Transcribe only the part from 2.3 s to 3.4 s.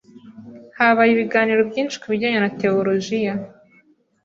na tewolojiya